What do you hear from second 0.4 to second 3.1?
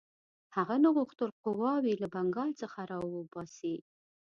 هغه نه غوښتل قواوې له بنګال څخه را